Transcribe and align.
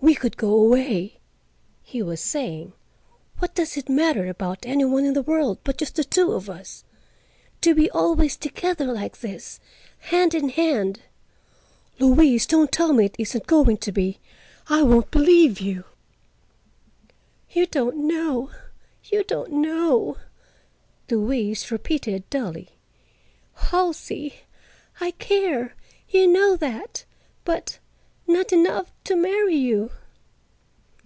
"We 0.00 0.14
could 0.14 0.36
go 0.38 0.54
away," 0.54 1.18
he 1.82 2.02
was 2.02 2.20
saying. 2.20 2.72
"What 3.40 3.54
does 3.54 3.76
it 3.76 3.90
matter 3.90 4.26
about 4.28 4.64
any 4.64 4.84
one 4.84 5.04
in 5.04 5.12
the 5.12 5.22
world 5.22 5.58
but 5.64 5.76
just 5.76 5.96
the 5.96 6.04
two 6.04 6.32
of 6.32 6.48
us? 6.48 6.84
To 7.62 7.74
be 7.74 7.90
always 7.90 8.36
together, 8.36 8.86
like 8.86 9.20
this, 9.20 9.58
hand 9.98 10.34
in 10.34 10.48
hand; 10.50 11.02
Louise—don't 11.98 12.72
tell 12.72 12.92
me 12.94 13.06
it 13.06 13.16
isn't 13.18 13.46
going 13.48 13.76
to 13.78 13.92
be. 13.92 14.18
I 14.68 14.82
won't 14.82 15.10
believe 15.10 15.60
you." 15.60 15.84
"You 17.50 17.66
don't 17.66 17.96
know; 17.98 18.50
you 19.04 19.24
don't 19.24 19.50
know," 19.52 20.16
Louise 21.10 21.70
repeated 21.72 22.28
dully. 22.30 22.70
"Halsey, 23.54 24.44
I 25.00 25.10
care—you 25.10 26.26
know 26.28 26.56
that—but—not 26.56 28.52
enough 28.52 28.92
to 29.04 29.16
marry 29.16 29.54
you." 29.56 29.90